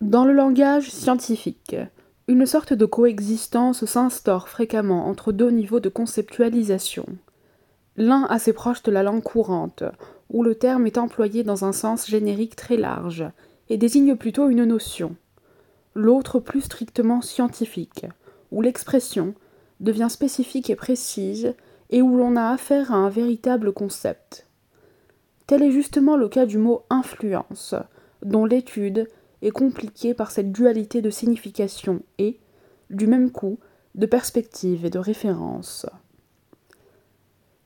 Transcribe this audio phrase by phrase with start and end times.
[0.00, 1.76] Dans le langage scientifique,
[2.28, 7.06] une sorte de coexistence s'instaure fréquemment entre deux niveaux de conceptualisation.
[7.96, 9.82] L'un assez proche de la langue courante,
[10.30, 13.24] où le terme est employé dans un sens générique très large
[13.68, 15.16] et désigne plutôt une notion.
[15.94, 18.06] L'autre plus strictement scientifique,
[18.52, 19.34] où l'expression
[19.80, 21.54] devient spécifique et précise
[21.90, 24.47] et où l'on a affaire à un véritable concept.
[25.48, 27.74] Tel est justement le cas du mot influence,
[28.22, 29.08] dont l'étude
[29.40, 32.38] est compliquée par cette dualité de signification et,
[32.90, 33.58] du même coup,
[33.94, 35.86] de perspective et de référence.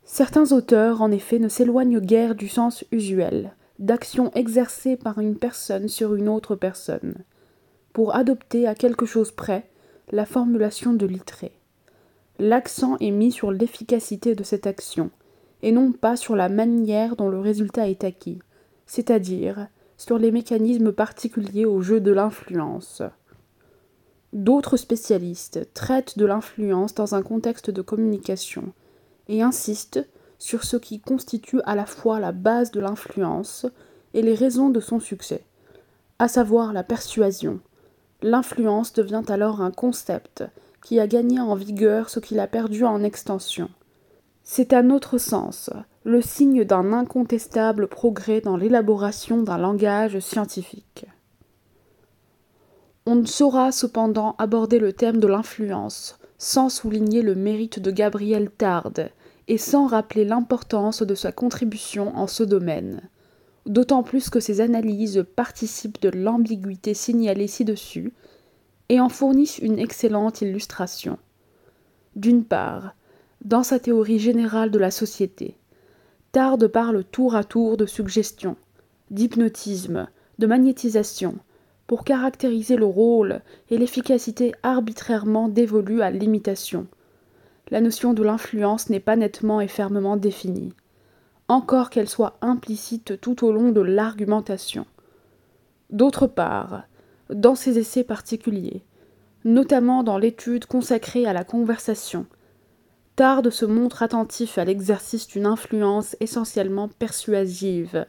[0.05, 5.88] Certains auteurs, en effet, ne s'éloignent guère du sens usuel, d'action exercée par une personne
[5.88, 7.16] sur une autre personne,
[7.92, 9.69] pour adopter à quelque chose près
[10.12, 11.50] la formulation de Littré.
[12.38, 15.10] L'accent est mis sur l'efficacité de cette action,
[15.62, 18.40] et non pas sur la manière dont le résultat est acquis,
[18.86, 23.02] c'est-à-dire sur les mécanismes particuliers au jeu de l'influence.
[24.32, 28.72] D'autres spécialistes traitent de l'influence dans un contexte de communication
[29.28, 30.04] et insistent
[30.38, 33.66] sur ce qui constitue à la fois la base de l'influence
[34.14, 35.44] et les raisons de son succès,
[36.19, 37.60] à savoir la persuasion.
[38.22, 40.44] L'influence devient alors un concept
[40.82, 43.69] qui a gagné en vigueur ce qu'il a perdu en extension.
[44.44, 45.70] C'est à notre sens
[46.04, 51.06] le signe d'un incontestable progrès dans l'élaboration d'un langage scientifique.
[53.06, 58.50] On ne saura cependant aborder le thème de l'influence sans souligner le mérite de Gabriel
[58.50, 59.10] Tarde
[59.46, 63.00] et sans rappeler l'importance de sa contribution en ce domaine,
[63.66, 68.12] d'autant plus que ses analyses participent de l'ambiguïté signalée ci-dessus
[68.88, 71.16] et en fournissent une excellente illustration.
[72.16, 72.94] D'une part,
[73.44, 75.56] dans sa théorie générale de la société.
[76.30, 78.56] Tarde parle tour à tour de suggestion,
[79.10, 81.36] d'hypnotisme, de magnétisation,
[81.86, 86.86] pour caractériser le rôle et l'efficacité arbitrairement dévolus à l'imitation.
[87.70, 90.72] La notion de l'influence n'est pas nettement et fermement définie,
[91.48, 94.86] encore qu'elle soit implicite tout au long de l'argumentation.
[95.91, 96.84] D'autre part,
[97.28, 98.82] dans ses essais particuliers,
[99.44, 102.26] notamment dans l'étude consacrée à la conversation,
[103.15, 108.06] Tarde se montre attentif à l'exercice d'une influence essentiellement persuasive,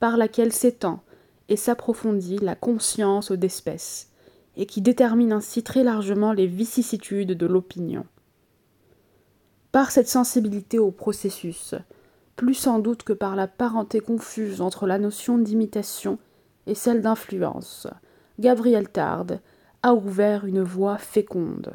[0.00, 1.02] par laquelle s'étend
[1.50, 4.10] et s'approfondit la conscience d'espèce,
[4.56, 8.06] et qui détermine ainsi très largement les vicissitudes de l'opinion.
[9.70, 11.74] Par cette sensibilité au processus,
[12.36, 16.18] plus sans doute que par la parenté confuse entre la notion d'imitation
[16.66, 17.86] et celle d'influence,
[18.38, 19.40] Gabriel Tarde
[19.82, 21.72] a ouvert une voie féconde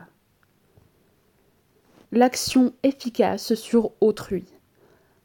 [2.13, 4.45] l'action efficace sur autrui.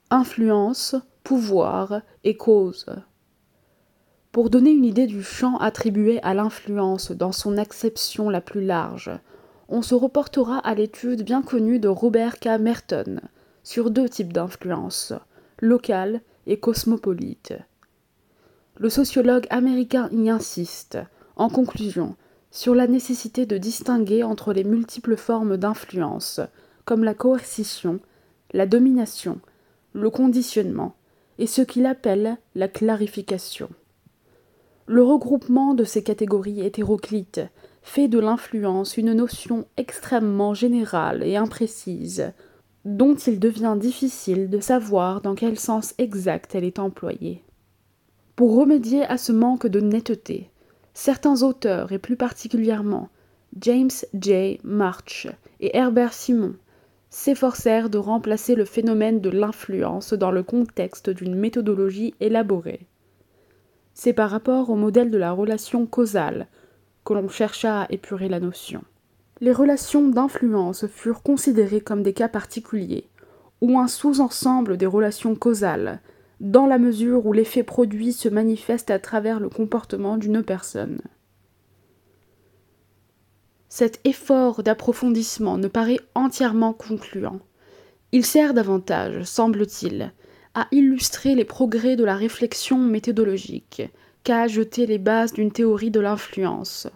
[0.09, 2.87] Influence, pouvoir et cause.
[4.33, 9.11] Pour donner une idée du champ attribué à l'influence dans son acception la plus large,
[9.69, 12.59] on se reportera à l'étude bien connue de Robert K.
[12.59, 13.21] Merton
[13.63, 15.13] sur deux types d'influence,
[15.61, 17.53] locale et cosmopolite.
[18.79, 20.97] Le sociologue américain y insiste,
[21.37, 22.17] en conclusion,
[22.51, 26.41] sur la nécessité de distinguer entre les multiples formes d'influence
[26.89, 28.01] comme la coercition,
[28.55, 29.41] la domination,
[29.93, 30.95] le conditionnement
[31.39, 33.69] et ce qu'il appelle la clarification.
[34.87, 37.43] Le regroupement de ces catégories hétéroclites
[37.83, 42.33] fait de l'influence une notion extrêmement générale et imprécise,
[42.87, 47.45] dont il devient difficile de savoir dans quel sens exact elle est employée.
[48.35, 50.49] Pour remédier à ce manque de netteté,
[50.95, 53.11] certains auteurs, et plus particulièrement
[53.61, 54.59] James J.
[54.65, 55.29] March
[55.61, 56.55] et Herbert Simon,
[57.11, 62.87] s'efforcèrent de remplacer le phénomène de l'influence dans le contexte d'une méthodologie élaborée.
[63.95, 66.47] C'est par rapport au modèle de la relation causale
[67.05, 68.83] que l'on chercha à épurer la notion.
[69.41, 73.09] Les relations d'influence furent considérées comme des cas particuliers,
[73.61, 76.01] ou un sous-ensemble des relations causales,
[76.41, 81.01] dans la mesure où l'effet produit se manifeste à travers le comportement d'une personne.
[83.69, 87.41] Cet effort d'approfondissement ne paraît entièrement concluant.
[88.13, 90.13] Il sert davantage, semble-t-il,
[90.55, 93.83] à illustrer les progrès de la réflexion méthodologique
[94.25, 96.89] qu'à jeter les bases d'une théorie de l'influence.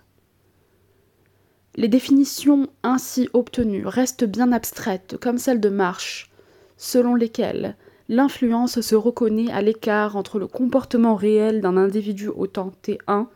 [1.76, 6.30] Les définitions ainsi obtenues restent bien abstraites, comme celle de Marsh,
[6.76, 7.76] selon lesquelles
[8.08, 13.26] l'influence se reconnaît à l'écart entre le comportement réel d'un individu au temps T1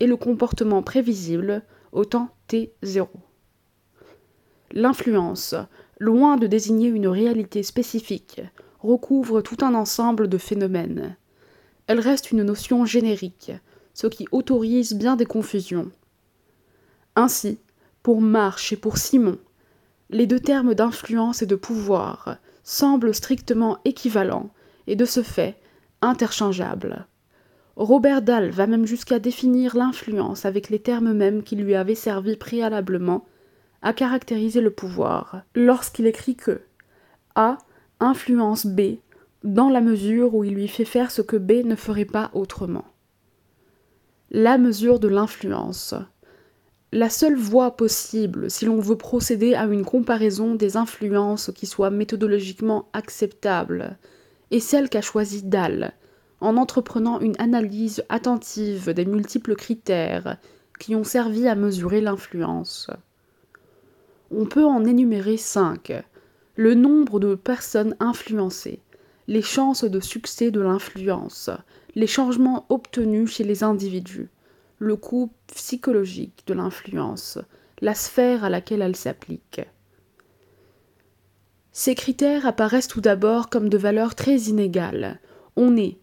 [0.00, 3.08] et le comportement prévisible au temps T0.
[4.72, 5.54] L'influence,
[5.98, 8.40] loin de désigner une réalité spécifique,
[8.80, 11.16] recouvre tout un ensemble de phénomènes.
[11.86, 13.52] elle reste une notion générique,
[13.94, 15.90] ce qui autorise bien des confusions.
[17.16, 17.58] Ainsi,
[18.02, 19.38] pour Marche et pour Simon,
[20.08, 24.50] les deux termes d'influence et de pouvoir semblent strictement équivalents
[24.86, 25.60] et de ce fait
[26.00, 27.06] interchangeables.
[27.80, 32.36] Robert Dahl va même jusqu'à définir l'influence avec les termes mêmes qui lui avaient servi
[32.36, 33.24] préalablement
[33.80, 36.60] à caractériser le pouvoir, lorsqu'il écrit que
[37.36, 37.56] A
[37.98, 38.98] influence B
[39.44, 42.84] dans la mesure où il lui fait faire ce que B ne ferait pas autrement.
[44.30, 45.94] La mesure de l'influence.
[46.92, 51.88] La seule voie possible si l'on veut procéder à une comparaison des influences qui soit
[51.88, 53.96] méthodologiquement acceptable
[54.50, 55.94] est celle qu'a choisie Dahl,
[56.40, 60.38] en entreprenant une analyse attentive des multiples critères
[60.78, 62.88] qui ont servi à mesurer l'influence.
[64.30, 65.92] On peut en énumérer cinq
[66.56, 68.80] le nombre de personnes influencées,
[69.28, 71.50] les chances de succès de l'influence,
[71.94, 74.28] les changements obtenus chez les individus,
[74.78, 77.38] le coût psychologique de l'influence,
[77.80, 79.60] la sphère à laquelle elle s'applique.
[81.72, 85.20] Ces critères apparaissent tout d'abord comme de valeurs très inégales.
[85.56, 85.98] On est,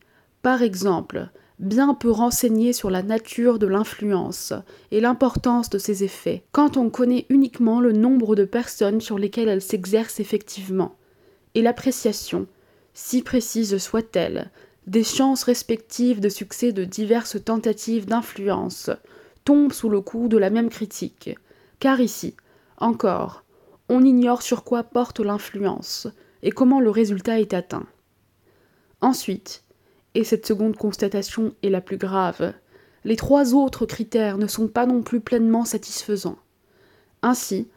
[0.47, 1.27] par exemple,
[1.59, 4.53] bien peu renseigné sur la nature de l'influence
[4.91, 9.49] et l'importance de ses effets, quand on connaît uniquement le nombre de personnes sur lesquelles
[9.49, 10.95] elle s'exerce effectivement,
[11.53, 12.47] et l'appréciation,
[12.93, 14.49] si précise soit-elle,
[14.85, 18.89] des chances respectives de succès de diverses tentatives d'influence,
[19.43, 21.35] tombe sous le coup de la même critique,
[21.79, 22.37] car ici,
[22.77, 23.43] encore,
[23.89, 26.07] on ignore sur quoi porte l'influence
[26.41, 27.85] et comment le résultat est atteint.
[29.01, 29.65] Ensuite,
[30.17, 32.51] et cette seconde constatation est la plus grave,
[33.05, 36.39] les trois autres critères ne sont pas non plus pleinement satisfaisants.
[37.21, 37.67] Ainsi,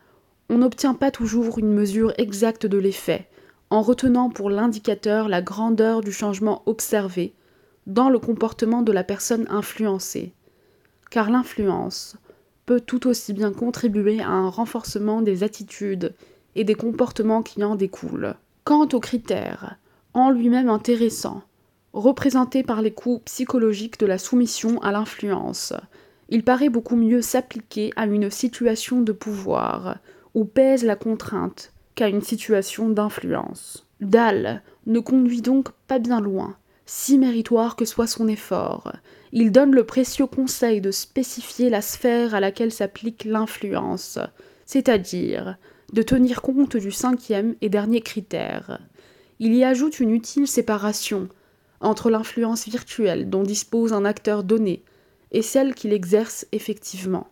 [0.48, 3.28] on n'obtient pas toujours une mesure exacte de l'effet,
[3.68, 7.34] en retenant pour l'indicateur la grandeur du changement observé
[7.86, 10.32] dans le comportement de la personne influencée.
[11.10, 12.16] Car l'influence
[12.64, 16.14] peut tout aussi bien contribuer à un renforcement des attitudes
[16.54, 18.34] et des comportements qui en découlent.
[18.64, 19.76] Quant aux critères,
[20.14, 21.42] en lui-même intéressants,
[21.92, 25.72] représentés par les coûts psychologiques de la soumission à l'influence,
[26.28, 29.98] il paraît beaucoup mieux s'appliquer à une situation de pouvoir,
[30.34, 33.86] où pèse la contrainte, qu'à une situation d'influence.
[34.00, 36.56] Dahl ne conduit donc pas bien loin,
[36.86, 38.92] si méritoire que soit son effort.
[39.32, 44.18] Il donne le précieux conseil de spécifier la sphère à laquelle s'applique l'influence,
[44.66, 45.56] c'est-à-dire
[45.92, 48.80] de tenir compte du cinquième et dernier critère.
[49.40, 51.28] Il y ajoute une utile séparation
[51.80, 54.82] entre l'influence virtuelle dont dispose un acteur donné
[55.32, 57.28] et celle qu'il exerce effectivement.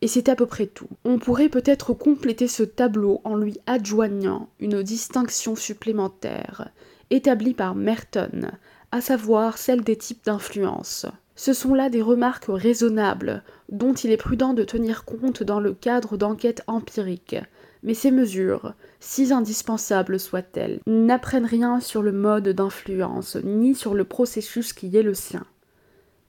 [0.00, 0.88] Et c'est à peu près tout.
[1.04, 6.70] On pourrait peut-être compléter ce tableau en lui adjoignant une distinction supplémentaire,
[7.10, 8.52] établie par Merton,
[8.92, 11.06] à savoir celle des types d'influence.
[11.34, 15.72] Ce sont là des remarques raisonnables, dont il est prudent de tenir compte dans le
[15.72, 17.36] cadre d'enquêtes empiriques,
[17.82, 24.04] mais ces mesures, si indispensables soient-elles, n'apprennent rien sur le mode d'influence, ni sur le
[24.04, 25.44] processus qui est le sien.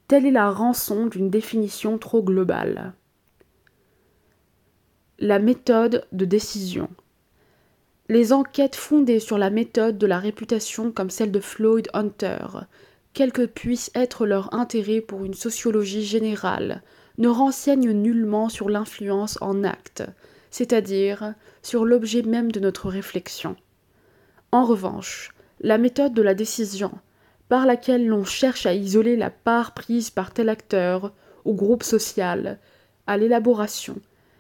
[0.07, 2.93] Telle est la rançon d'une définition trop globale.
[5.19, 6.89] La méthode de décision.
[8.07, 12.45] Les enquêtes fondées sur la méthode de la réputation comme celle de Floyd Hunter,
[13.13, 16.81] quel que puisse être leur intérêt pour une sociologie générale,
[17.17, 20.03] ne renseignent nullement sur l'influence en acte,
[20.51, 23.55] c'est-à-dire sur l'objet même de notre réflexion.
[24.51, 26.91] En revanche, la méthode de la décision,
[27.49, 31.13] par laquelle l'on cherche à isoler la part prise par tel acteur
[31.45, 32.59] ou groupe social
[33.07, 33.97] à l'élaboration,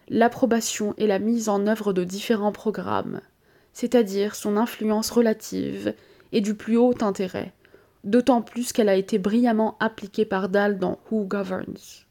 [0.09, 3.21] l'approbation et la mise en œuvre de différents programmes,
[3.73, 5.93] c'est-à-dire son influence relative
[6.31, 7.53] et du plus haut intérêt,
[8.03, 12.05] d'autant plus qu'elle a été brillamment appliquée par Dahl dans Who Governs.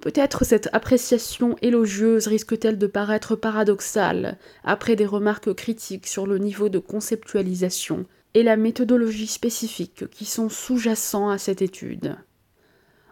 [0.00, 6.68] Peut-être cette appréciation élogieuse risque-t-elle de paraître paradoxale après des remarques critiques sur le niveau
[6.68, 12.16] de conceptualisation et la méthodologie spécifique qui sont sous-jacents à cette étude.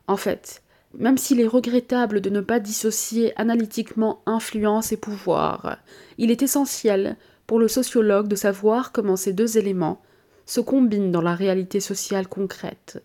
[0.06, 0.62] En fait,
[0.94, 5.78] même s'il est regrettable de ne pas dissocier analytiquement influence et pouvoir,
[6.18, 7.16] il est essentiel
[7.48, 10.02] pour le sociologue de savoir comment ces deux éléments
[10.46, 13.02] se combinent dans la réalité sociale concrète.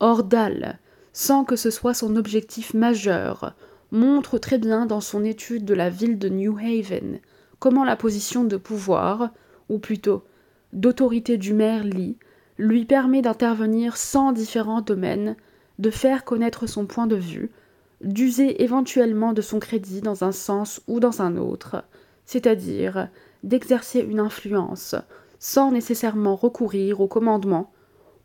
[0.00, 0.80] Or, Dahl,
[1.12, 3.54] sans que ce soit son objectif majeur,
[3.90, 7.20] montre très bien dans son étude de la ville de New Haven
[7.62, 9.30] comment la position de pouvoir,
[9.68, 10.24] ou plutôt
[10.72, 12.16] d'autorité du maire Lee,
[12.58, 15.36] lui permet d'intervenir sans différents domaines
[15.78, 17.52] de faire connaître son point de vue,
[18.00, 21.84] d'user éventuellement de son crédit dans un sens ou dans un autre,
[22.26, 23.08] c'est-à-dire
[23.44, 24.96] d'exercer une influence
[25.38, 27.70] sans nécessairement recourir au commandement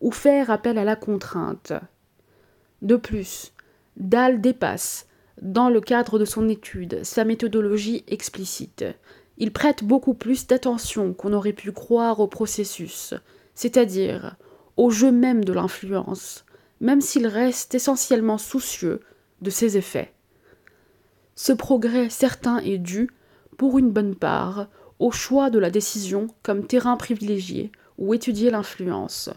[0.02, 1.74] ou faire appel à la contrainte.
[2.82, 3.54] De plus,
[3.98, 5.08] Dahl dépasse,
[5.42, 8.86] dans le cadre de son étude, sa méthodologie explicite.
[9.38, 13.14] Il prête beaucoup plus d'attention qu'on aurait pu croire au processus,
[13.54, 14.36] c'est-à-dire
[14.78, 16.46] au jeu même de l'influence,
[16.82, 19.02] même s'il reste essentiellement soucieux
[19.42, 20.14] de ses effets.
[21.36, 23.10] Ce progrès certain est dû,
[23.58, 24.68] pour une bonne part,
[25.00, 29.30] au choix de la décision comme terrain privilégié où étudier l'influence.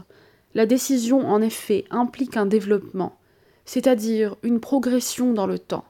[0.54, 3.18] La décision, en effet, implique un développement,
[3.64, 5.84] c'est-à-dire une progression dans le temps.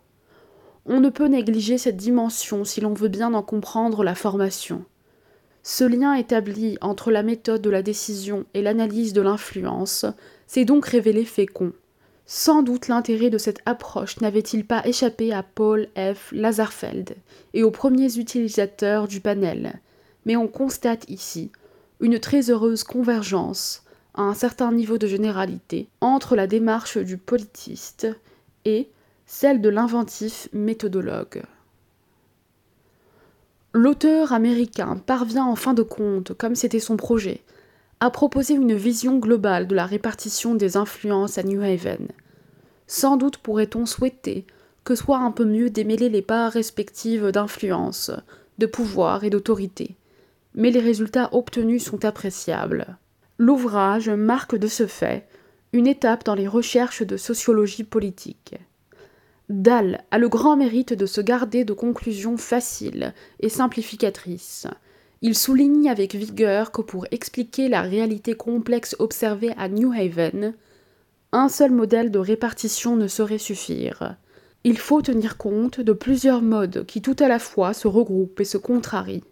[0.86, 4.84] On ne peut négliger cette dimension si l'on veut bien en comprendre la formation.
[5.62, 10.06] Ce lien établi entre la méthode de la décision et l'analyse de l'influence
[10.46, 11.72] s'est donc révélé fécond.
[12.24, 16.32] Sans doute l'intérêt de cette approche n'avait-il pas échappé à Paul F.
[16.32, 17.16] Lazarfeld
[17.54, 19.80] et aux premiers utilisateurs du panel,
[20.24, 21.50] mais on constate ici
[22.00, 23.82] une très heureuse convergence
[24.14, 28.08] à un certain niveau de généralité entre la démarche du politiste
[28.64, 28.88] et
[29.26, 31.42] celle de l'inventif méthodologue.
[33.72, 37.42] L'auteur américain parvient en fin de compte, comme c'était son projet,
[38.00, 42.08] à proposer une vision globale de la répartition des influences à New Haven.
[42.88, 44.44] Sans doute pourrait-on souhaiter
[44.82, 48.10] que soit un peu mieux démêler les parts respectives d'influence,
[48.58, 49.94] de pouvoir et d'autorité,
[50.54, 52.96] mais les résultats obtenus sont appréciables.
[53.40, 55.26] L'ouvrage marque de ce fait
[55.72, 58.56] une étape dans les recherches de sociologie politique.
[59.48, 64.66] Dahl a le grand mérite de se garder de conclusions faciles et simplificatrices.
[65.22, 70.52] Il souligne avec vigueur que pour expliquer la réalité complexe observée à New Haven,
[71.32, 74.16] un seul modèle de répartition ne saurait suffire.
[74.64, 78.44] Il faut tenir compte de plusieurs modes qui tout à la fois se regroupent et
[78.44, 79.24] se contrarient.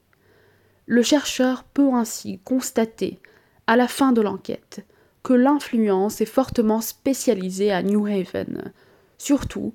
[0.86, 3.20] Le chercheur peut ainsi constater,
[3.68, 4.84] à la fin de l'enquête,
[5.22, 8.72] que l'influence est fortement spécialisée à New Haven,
[9.18, 9.74] surtout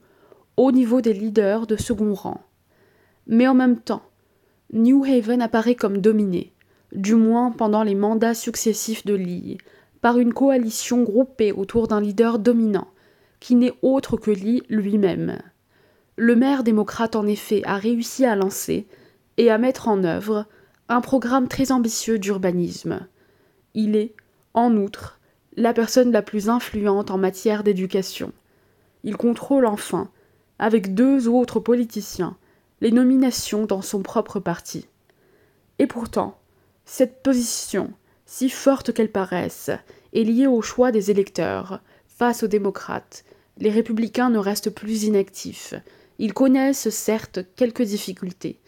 [0.57, 2.41] au niveau des leaders de second rang.
[3.27, 4.01] Mais en même temps,
[4.73, 6.53] New Haven apparaît comme dominé,
[6.91, 9.59] du moins pendant les mandats successifs de Lee,
[10.01, 12.87] par une coalition groupée autour d'un leader dominant,
[13.39, 15.37] qui n'est autre que Lee lui-même.
[16.15, 18.87] Le maire démocrate en effet a réussi à lancer
[19.37, 20.47] et à mettre en œuvre
[20.89, 23.07] un programme très ambitieux d'urbanisme.
[23.75, 24.13] Il est,
[24.53, 25.19] en outre,
[25.55, 28.31] la personne la plus influente en matière d'éducation.
[29.03, 30.09] Il contrôle enfin,
[30.59, 32.37] avec deux autres politiciens,
[32.81, 34.87] les nominations dans son propre parti.
[35.79, 36.37] Et pourtant,
[36.85, 37.91] cette position,
[38.25, 39.71] si forte qu'elle paraisse,
[40.13, 41.81] est liée au choix des électeurs.
[42.07, 43.25] Face aux démocrates,
[43.57, 45.73] les républicains ne restent plus inactifs.
[46.19, 48.59] Ils connaissent certes quelques difficultés,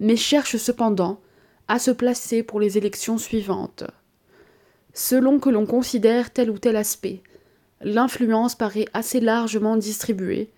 [0.00, 1.20] mais cherchent cependant
[1.68, 3.84] à se placer pour les élections suivantes.
[4.94, 7.20] Selon que l'on considère tel ou tel aspect,
[7.80, 10.50] l'influence paraît assez largement distribuée,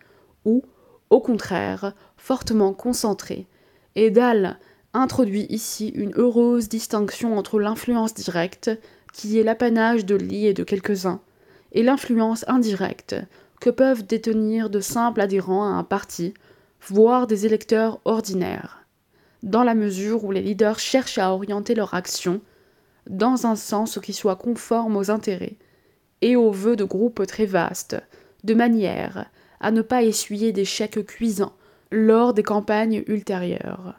[0.44, 0.62] ou,
[1.08, 3.46] au contraire, fortement concentrée,
[3.94, 4.58] et Dahl
[4.92, 8.70] introduit ici une heureuse distinction entre l'influence directe,
[9.14, 11.20] qui est l'apanage de Lee et de quelques-uns,
[11.72, 13.16] et l'influence indirecte,
[13.58, 16.34] que peuvent détenir de simples adhérents à un parti,
[16.86, 18.84] voire des électeurs ordinaires.
[19.42, 22.42] Dans la mesure où les leaders cherchent à orienter leur action
[23.08, 25.56] dans un sens qui soit conforme aux intérêts
[26.22, 27.96] et aux vœux de groupes très vastes,
[28.44, 31.54] de manière à ne pas essuyer d'échecs cuisants
[31.90, 33.94] lors des campagnes ultérieures.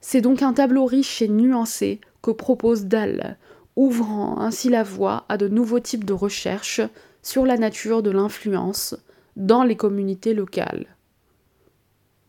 [0.00, 3.36] C'est donc un tableau riche et nuancé que propose Dahl,
[3.76, 6.82] ouvrant ainsi la voie à de nouveaux types de recherches
[7.22, 8.96] sur la nature de l'influence
[9.36, 10.86] dans les communautés locales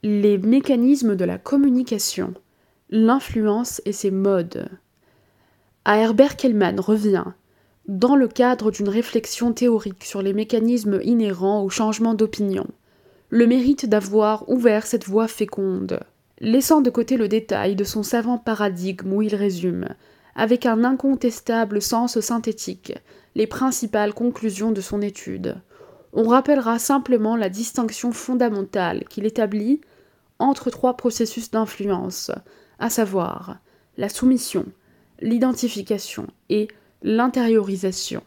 [0.05, 2.35] les mécanismes de la communication,
[2.91, 4.69] l'influence et ses modes.
[5.87, 7.25] À Herbert Kellman revient,
[7.87, 12.65] dans le cadre d'une réflexion théorique sur les mécanismes inhérents au changement d'opinion,
[13.29, 15.99] le mérite d'avoir ouvert cette voie féconde,
[16.39, 19.89] laissant de côté le détail de son savant paradigme où il résume,
[20.33, 22.95] avec un incontestable sens synthétique,
[23.35, 25.55] les principales conclusions de son étude.
[26.13, 29.81] On rappellera simplement la distinction fondamentale qu'il établit
[30.39, 32.31] entre trois processus d'influence,
[32.79, 33.59] à savoir
[33.97, 34.65] la soumission,
[35.21, 36.67] l'identification et
[37.01, 38.23] l'intériorisation.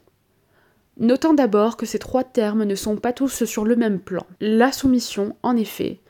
[0.98, 4.26] Notant d'abord que ces trois termes ne sont pas tous sur le même plan.
[4.40, 6.00] La soumission, en effet,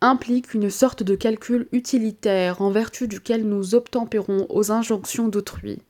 [0.00, 5.80] implique une sorte de calcul utilitaire en vertu duquel nous obtempérons aux injonctions d'autrui,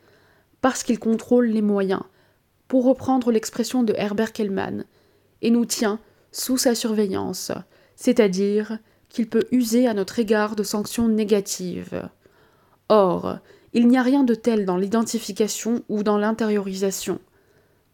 [0.61, 2.03] parce qu'il contrôle les moyens,
[2.69, 4.85] pour reprendre l'expression de Herbert Kellman,
[5.43, 5.99] et nous tient
[6.31, 7.51] sous sa surveillance,
[7.97, 12.09] c'est-à-dire qu'il peut user à notre égard de sanctions négatives.
[12.89, 13.39] Or,
[13.75, 17.19] il n'y a rien de tel dans l'identification ou dans l'intériorisation.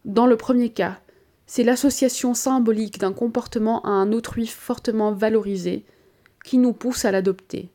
[0.05, 1.01] Dans le premier cas,
[1.47, 5.85] c'est l'association symbolique d'un comportement à un autrui fortement valorisé
[6.45, 7.71] qui nous pousse à l'adopter.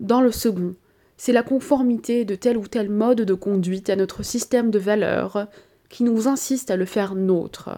[0.00, 0.74] Dans le second,
[1.16, 5.46] c'est la conformité de tel ou tel mode de conduite à notre système de valeurs
[5.90, 7.70] qui nous insiste à le faire nôtre.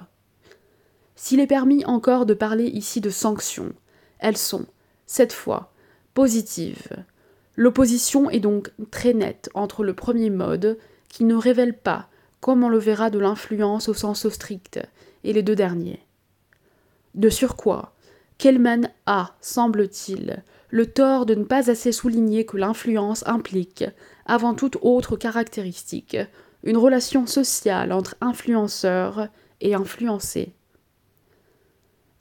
[1.17, 3.73] S'il est permis encore de parler ici de sanctions,
[4.19, 4.65] elles sont,
[5.07, 5.73] cette fois,
[6.15, 7.05] positives.
[7.57, 12.09] L'opposition est donc très nette entre le premier mode, qui ne révèle pas,
[12.41, 14.79] comme on le verra, de l'influence au sens strict,
[15.25, 16.01] et les deux derniers.
[17.15, 17.95] De surcroît,
[18.39, 23.85] Kellman a, semble-t-il, le tort de ne pas assez souligner que l'influence implique,
[24.27, 26.19] avant toute autre caractéristique,
[26.63, 29.29] une relation sociale entre influenceur
[29.63, 30.53] et influencé.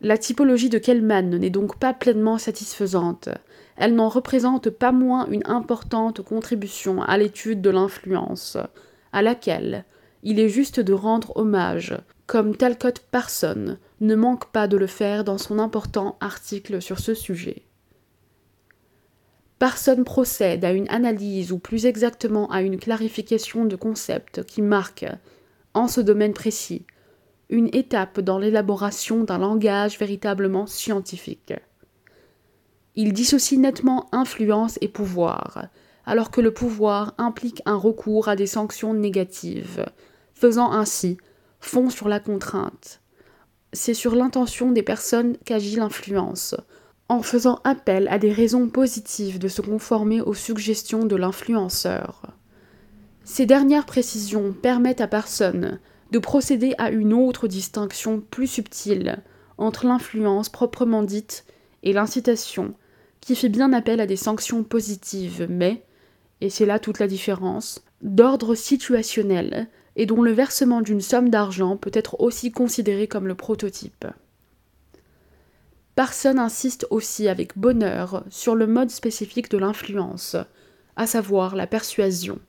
[0.01, 3.29] La typologie de Kellman n'est donc pas pleinement satisfaisante.
[3.77, 8.57] Elle n'en représente pas moins une importante contribution à l'étude de l'influence,
[9.13, 9.85] à laquelle
[10.23, 15.23] il est juste de rendre hommage, comme Talcott Parson ne manque pas de le faire
[15.23, 17.63] dans son important article sur ce sujet.
[19.59, 25.05] Parson procède à une analyse ou plus exactement à une clarification de concepts qui marque,
[25.73, 26.85] en ce domaine précis,
[27.49, 31.53] une étape dans l'élaboration d'un langage véritablement scientifique.
[32.95, 35.67] Il dissocie nettement influence et pouvoir,
[36.05, 39.85] alors que le pouvoir implique un recours à des sanctions négatives,
[40.33, 41.17] faisant ainsi
[41.59, 43.01] fond sur la contrainte.
[43.73, 46.55] C'est sur l'intention des personnes qu'agit l'influence,
[47.09, 52.21] en faisant appel à des raisons positives de se conformer aux suggestions de l'influenceur.
[53.23, 55.79] Ces dernières précisions permettent à personne
[56.11, 59.23] de procéder à une autre distinction plus subtile
[59.57, 61.45] entre l'influence proprement dite
[61.83, 62.73] et l'incitation,
[63.21, 65.83] qui fait bien appel à des sanctions positives, mais,
[66.41, 71.77] et c'est là toute la différence, d'ordre situationnel, et dont le versement d'une somme d'argent
[71.77, 74.05] peut être aussi considéré comme le prototype.
[75.95, 80.35] Parson insiste aussi avec bonheur sur le mode spécifique de l'influence,
[80.97, 82.39] à savoir la persuasion.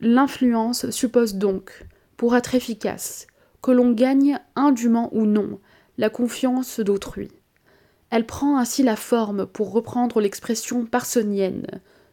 [0.00, 3.26] L'influence suppose donc pour être efficace,
[3.62, 5.58] que l'on gagne indûment ou non
[5.98, 7.30] la confiance d'autrui.
[8.10, 11.66] Elle prend ainsi la forme, pour reprendre l'expression parsonienne,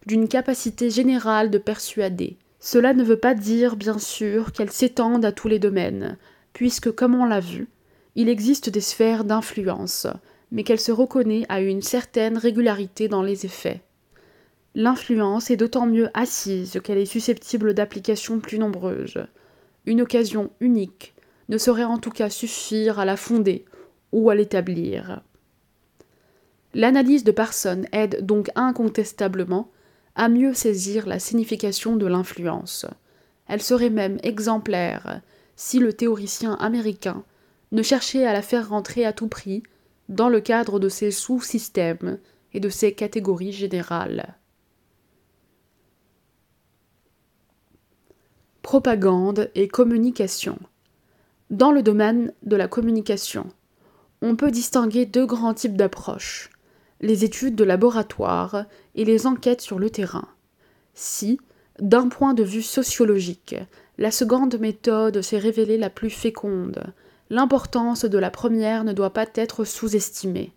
[0.06, 2.38] d'une capacité générale de persuader.
[2.60, 6.18] Cela ne veut pas dire, bien sûr, qu'elle s'étende à tous les domaines,
[6.54, 7.68] puisque, comme on l'a vu,
[8.16, 10.08] il existe des sphères d'influence,
[10.52, 13.82] mais qu'elle se reconnaît à une certaine régularité dans les effets.
[14.76, 19.26] L'influence est d'autant mieux assise qu'elle est susceptible d'applications plus nombreuses
[19.86, 21.14] une occasion unique
[21.50, 23.66] ne saurait en tout cas suffire à la fonder
[24.12, 25.22] ou à l'établir.
[26.74, 29.70] L'analyse de Parson aide donc incontestablement
[30.16, 32.86] à mieux saisir la signification de l'influence.
[33.48, 35.22] Elle serait même exemplaire
[35.56, 37.24] si le théoricien américain
[37.72, 39.64] ne cherchait à la faire rentrer à tout prix
[40.10, 42.20] dans le cadre de ses sous-systèmes
[42.54, 44.36] et de ses catégories générales.
[48.64, 50.58] Propagande et communication.
[51.52, 53.46] Dans le domaine de la communication,
[54.24, 56.50] on peut distinguer deux grands types d'approches
[57.04, 60.28] les études de laboratoire et les enquêtes sur le terrain.
[60.94, 61.38] Si,
[61.80, 63.56] d'un point de vue sociologique,
[63.98, 66.94] la seconde méthode s'est révélée la plus féconde,
[67.30, 70.54] l'importance de la première ne doit pas être sous-estimée.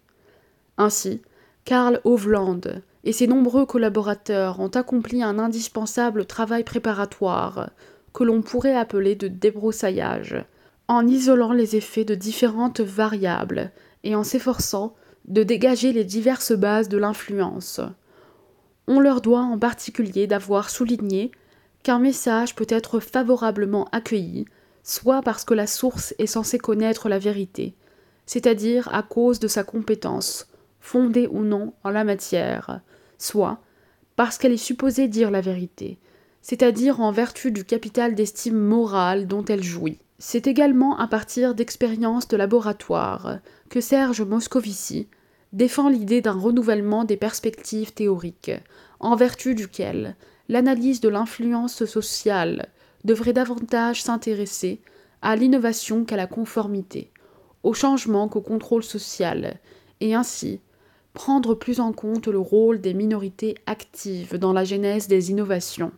[0.79, 1.21] Ainsi,
[1.65, 7.71] Karl Hovland et ses nombreux collaborateurs ont accompli un indispensable travail préparatoire
[8.17, 10.43] que l'on pourrait appeler de débroussaillage,
[10.89, 13.73] en isolant les effets de différentes variables
[14.05, 14.95] et en s'efforçant
[15.29, 17.83] de dégager les diverses bases de l'influence.
[18.89, 21.31] On leur doit en particulier d'avoir souligné
[21.83, 24.47] qu'un message peut être favorablement accueilli,
[24.83, 27.75] soit parce que la source est censée connaître la vérité,
[28.25, 30.49] c'est-à-dire à cause de sa compétence,
[30.81, 32.81] fondée ou non en la matière,
[33.19, 33.61] soit
[34.15, 35.99] parce qu'elle est supposée dire la vérité,
[36.49, 39.99] c'est-à-dire en vertu du capital d'estime morale dont elle jouit.
[40.21, 45.09] C'est également à partir d'expériences de laboratoire que Serge Moscovici
[45.53, 48.53] défend l'idée d'un renouvellement des perspectives théoriques,
[49.01, 50.15] en vertu duquel
[50.49, 52.69] l'analyse de l'influence sociale
[53.05, 54.81] devrait davantage s'intéresser
[55.23, 57.11] à l'innovation qu'à la conformité,
[57.65, 59.59] au changement qu'au contrôle social,
[59.99, 60.61] et ainsi
[61.13, 65.91] prendre plus en compte le rôle des minorités actives dans la genèse des innovations.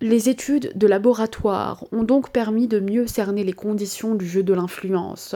[0.00, 4.54] Les études de laboratoire ont donc permis de mieux cerner les conditions du jeu de
[4.54, 5.34] l'influence,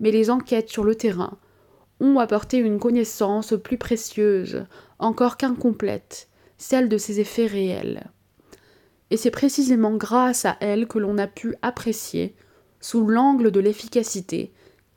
[0.00, 1.38] mais les enquêtes sur le terrain
[2.00, 4.64] ont apporté une connaissance plus précieuse,
[4.98, 8.10] encore qu'incomplète, celle de ses effets réels.
[9.12, 12.34] et c'est précisément grâce à elle que l'on a pu apprécier,
[12.80, 14.52] sous l'angle de l'efficacité,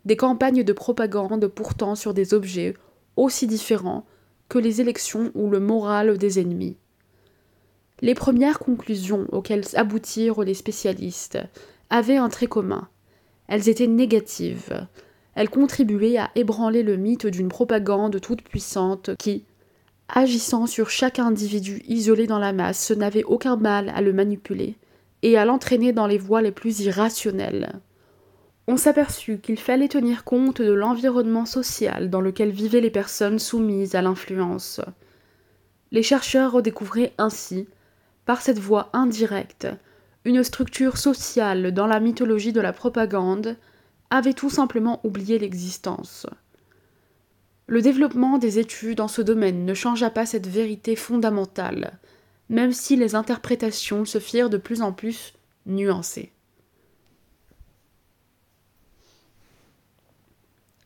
[0.05, 2.73] des campagnes de propagande portant sur des objets
[3.15, 4.07] aussi différents
[4.49, 6.77] que les élections ou le moral des ennemis.
[8.03, 11.39] Les premières conclusions auxquelles aboutirent les spécialistes
[11.89, 12.89] avaient un trait commun.
[13.47, 14.87] Elles étaient négatives.
[15.35, 19.45] Elles contribuaient à ébranler le mythe d'une propagande toute puissante qui,
[20.09, 24.75] agissant sur chaque individu isolé dans la masse, n'avait aucun mal à le manipuler
[25.21, 27.79] et à l'entraîner dans les voies les plus irrationnelles.
[28.67, 33.95] On s'aperçut qu'il fallait tenir compte de l'environnement social dans lequel vivaient les personnes soumises
[33.95, 34.81] à l'influence.
[35.93, 37.65] Les chercheurs redécouvraient ainsi,
[38.25, 39.67] par cette voie indirecte,
[40.25, 43.57] une structure sociale dans la mythologie de la propagande,
[44.09, 46.27] avait tout simplement oublié l'existence.
[47.67, 51.99] Le développement des études dans ce domaine ne changea pas cette vérité fondamentale,
[52.49, 55.33] même si les interprétations se firent de plus en plus
[55.65, 56.31] nuancées.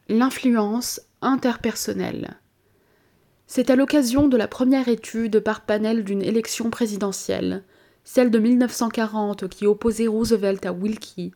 [0.07, 2.39] L'influence interpersonnelle.
[3.49, 7.63] C'est à l'occasion de la première étude par panel d'une élection présidentielle,
[8.03, 11.31] celle de 1940 qui opposait Roosevelt à Wilkie,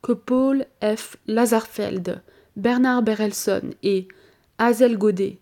[0.00, 1.16] que Paul F.
[1.26, 2.22] Lazarfeld,
[2.56, 4.06] Bernard Berelson et
[4.58, 5.38] Hazel Godet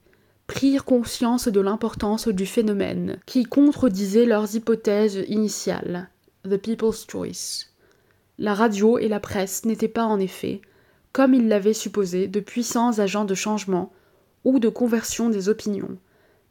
[0.46, 6.08] prirent conscience de l'importance du phénomène, qui contredisait leurs hypothèses initiales.
[6.44, 7.66] The People's Choice.
[8.38, 10.62] La radio et la presse n'étaient pas en effet,
[11.12, 13.92] comme ils l'avaient supposé, de puissants agents de changement
[14.44, 15.98] ou de conversion des opinions,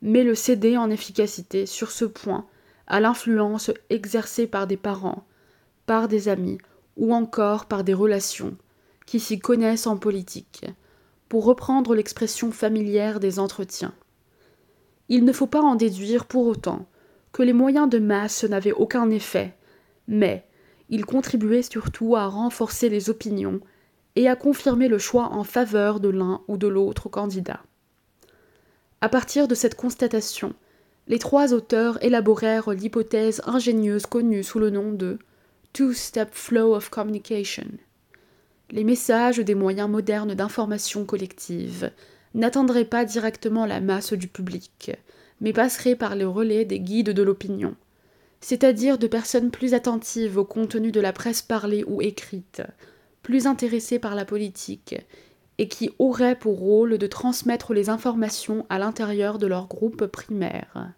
[0.05, 2.45] mais le céder en efficacité sur ce point
[2.85, 5.25] à l'influence exercée par des parents,
[5.87, 6.59] par des amis
[6.95, 8.55] ou encore par des relations
[9.07, 10.65] qui s'y connaissent en politique,
[11.27, 13.95] pour reprendre l'expression familière des entretiens.
[15.09, 16.85] Il ne faut pas en déduire pour autant
[17.31, 19.55] que les moyens de masse n'avaient aucun effet,
[20.07, 20.45] mais
[20.89, 23.59] ils contribuaient surtout à renforcer les opinions
[24.15, 27.61] et à confirmer le choix en faveur de l'un ou de l'autre candidat.
[29.01, 30.53] À partir de cette constatation,
[31.07, 35.19] les trois auteurs élaborèrent l'hypothèse ingénieuse connue sous le nom de
[35.73, 37.67] Two-Step Flow of Communication.
[38.71, 41.91] Les messages des moyens modernes d'information collective
[42.33, 44.91] n'attendraient pas directement la masse du public,
[45.41, 47.75] mais passeraient par le relais des guides de l'opinion,
[48.41, 52.63] c'est-à-dire de personnes plus attentives au contenu de la presse parlée ou écrite,
[53.21, 54.95] plus intéressées par la politique,
[55.57, 60.93] et qui auraient pour rôle de transmettre les informations à l'intérieur de leur groupe primaire.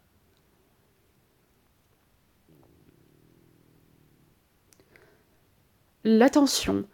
[6.03, 6.85] L'attention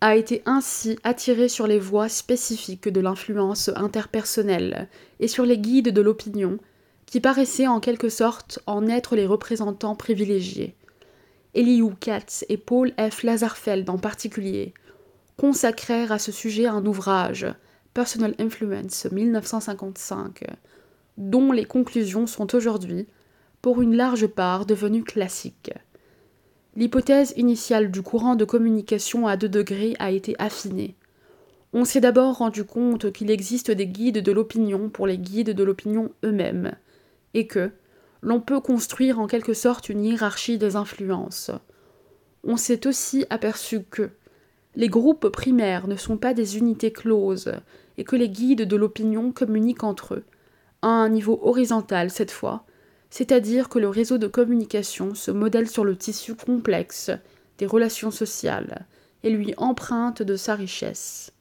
[0.00, 4.88] a été ainsi attirée sur les voies spécifiques de l'influence interpersonnelle
[5.20, 6.58] et sur les guides de l'opinion,
[7.06, 10.74] qui paraissaient en quelque sorte en être les représentants privilégiés.
[11.54, 13.22] Elihu Katz et Paul F.
[13.22, 14.72] Lazarfeld en particulier
[15.36, 17.46] consacrèrent à ce sujet un ouvrage,
[17.94, 20.44] Personal Influence 1955,
[21.18, 23.06] dont les conclusions sont aujourd'hui,
[23.60, 25.72] pour une large part, devenues classiques.
[26.74, 30.96] L'hypothèse initiale du courant de communication à deux degrés a été affinée.
[31.74, 35.64] On s'est d'abord rendu compte qu'il existe des guides de l'opinion pour les guides de
[35.64, 36.72] l'opinion eux-mêmes,
[37.34, 37.70] et que
[38.22, 41.50] l'on peut construire en quelque sorte une hiérarchie des influences.
[42.44, 44.10] On s'est aussi aperçu que
[44.74, 47.52] les groupes primaires ne sont pas des unités closes,
[47.98, 50.24] et que les guides de l'opinion communiquent entre eux,
[50.80, 52.64] à un niveau horizontal cette fois,
[53.10, 57.10] c'est-à-dire que le réseau de communication se modèle sur le tissu complexe
[57.58, 58.86] des relations sociales
[59.22, 61.32] et lui emprunte de sa richesse.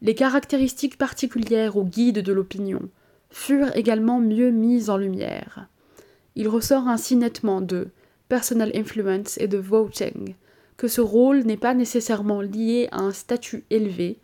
[0.00, 2.88] Les caractéristiques particulières aux guides de l'opinion
[3.30, 5.68] furent également mieux mises en lumière.
[6.34, 7.88] Il ressort ainsi nettement de
[8.28, 10.34] personal influence et de voting
[10.78, 14.20] que ce rôle n'est pas nécessairement lié à un statut élevé,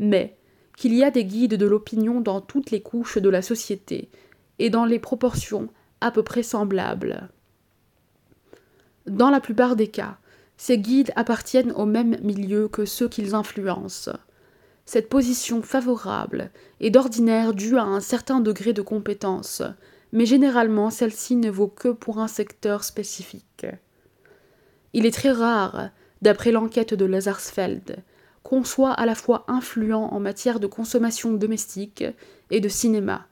[0.00, 0.36] mais
[0.76, 4.08] qu'il y a des guides de l'opinion dans toutes les couches de la société
[4.58, 5.68] et dans les proportions
[6.00, 7.28] à peu près semblables.
[9.06, 10.18] Dans la plupart des cas,
[10.56, 14.12] ces guides appartiennent au même milieu que ceux qu'ils influencent.
[14.86, 19.62] Cette position favorable est d'ordinaire due à un certain degré de compétence,
[20.12, 23.66] mais généralement celle-ci ne vaut que pour un secteur spécifique.
[24.94, 25.90] Il est très rare,
[26.22, 28.02] d'après l'enquête de Lazarsfeld,
[28.42, 32.04] qu'on soit à la fois influent en matière de consommation domestique
[32.50, 33.26] et de cinéma,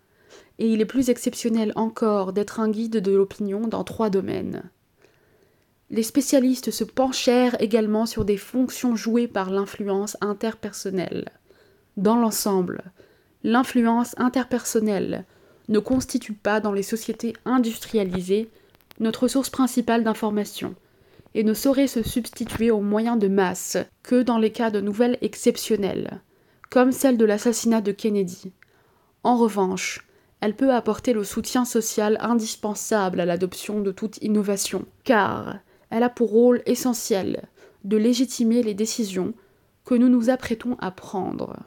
[0.59, 4.62] et il est plus exceptionnel encore d'être un guide de l'opinion dans trois domaines.
[5.90, 11.31] Les spécialistes se penchèrent également sur des fonctions jouées par l'influence interpersonnelle.
[11.96, 12.83] Dans l'ensemble,
[13.44, 15.25] l'influence interpersonnelle
[15.68, 18.51] ne constitue pas dans les sociétés industrialisées
[18.99, 20.75] notre source principale d'information,
[21.37, 25.18] et ne saurait se substituer aux moyens de masse que dans les cas de nouvelles
[25.20, 26.22] exceptionnelles,
[26.70, 28.53] comme celle de l'assassinat de Kennedy.
[29.22, 30.09] En revanche,
[30.40, 35.59] elle peut apporter le soutien social indispensable à l'adoption de toute innovation, car
[35.90, 37.49] elle a pour rôle essentiel
[37.85, 39.35] de légitimer les décisions
[39.85, 41.59] que nous nous apprêtons à prendre.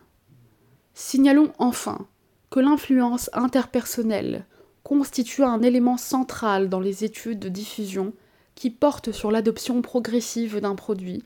[0.96, 2.08] Signalons enfin
[2.50, 4.48] que l'influence interpersonnelle
[4.82, 8.14] constitue un élément central dans les études de diffusion
[8.60, 11.24] qui portent sur l'adoption progressive d'un produit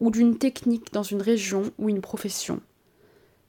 [0.00, 2.60] ou d'une technique dans une région ou une profession.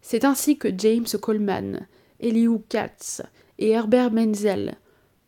[0.01, 1.85] C'est ainsi que James Coleman,
[2.21, 3.21] Elihu Katz
[3.59, 4.75] et Herbert Menzel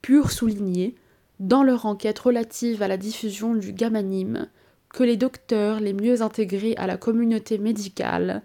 [0.02, 0.96] purent souligner,
[1.42, 4.48] dans leur enquête relative à la diffusion du gamanime,
[4.88, 8.42] que les docteurs les mieux intégrés à la communauté médicale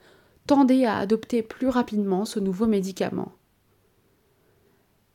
[0.49, 3.31] tendaient à adopter plus rapidement ce nouveau médicament.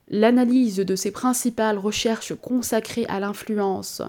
[0.08, 4.02] L'analyse de ces principales recherches consacrées à l'influence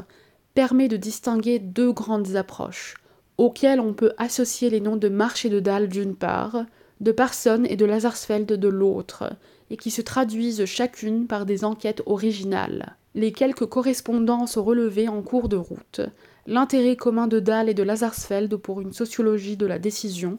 [0.59, 2.97] permet de distinguer deux grandes approches,
[3.37, 6.65] auxquelles on peut associer les noms de March et de Dahl d'une part,
[7.01, 9.33] de Parson et de Lazarsfeld de l'autre,
[9.71, 12.97] et qui se traduisent chacune par des enquêtes originales.
[13.15, 16.01] Les quelques correspondances relevées en cours de route,
[16.49, 20.39] l'intérêt commun de Dahl et de Lazarsfeld pour une sociologie de la décision,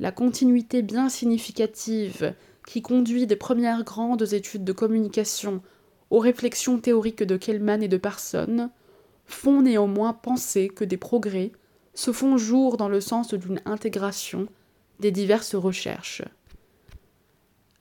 [0.00, 2.34] la continuité bien significative
[2.66, 5.62] qui conduit des premières grandes études de communication
[6.10, 8.70] aux réflexions théoriques de Kellman et de Parson,
[9.34, 11.52] font néanmoins penser que des progrès
[11.94, 14.46] se font jour dans le sens d'une intégration
[15.00, 16.22] des diverses recherches.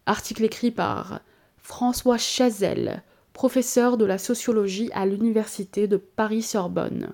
[0.05, 1.21] Article écrit par
[1.57, 7.09] François Chazelle, professeur de la sociologie à l'Université de Paris-Sorbonne.